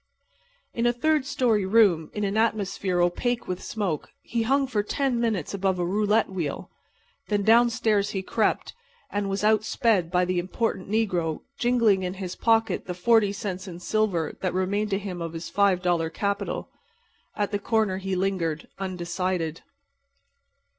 [0.73, 5.19] In a third story room, in an atmosphere opaque with smoke, he hung for ten
[5.19, 6.71] minutes above a roulette wheel.
[7.27, 8.73] Then downstairs he crept,
[9.11, 13.67] and was out sped by the important negro, jingling in his pocket the 40 cents
[13.67, 16.69] in silver that remained to him of his five dollar capital.
[17.35, 19.61] At the corner he lingered, undecided.